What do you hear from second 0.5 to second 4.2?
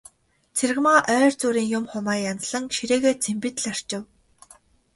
Цэрэгмаа ойр зуурын юм, хумаа янзлан ширээгээ цэмбийтэл арчив.